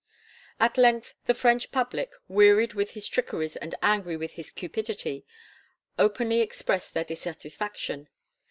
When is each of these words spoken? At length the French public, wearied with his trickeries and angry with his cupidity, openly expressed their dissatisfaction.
At 0.59 0.79
length 0.79 1.13
the 1.25 1.35
French 1.35 1.71
public, 1.71 2.13
wearied 2.27 2.73
with 2.73 2.89
his 2.93 3.07
trickeries 3.07 3.55
and 3.55 3.75
angry 3.83 4.17
with 4.17 4.31
his 4.31 4.49
cupidity, 4.49 5.27
openly 5.99 6.39
expressed 6.41 6.95
their 6.95 7.03
dissatisfaction. 7.03 8.09